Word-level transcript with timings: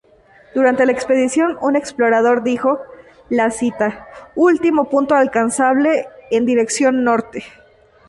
Durante 0.55 0.83
la 0.87 0.93
expedición 0.93 1.59
un 1.61 1.75
explorador 1.75 2.41
dijo 2.41 2.79
la 3.29 3.51
cita 3.51 4.07
"Último 4.33 4.89
punto 4.89 5.13
alcanzable 5.13 6.07
en 6.31 6.47
dirección 6.47 7.03
norte. 7.03 7.43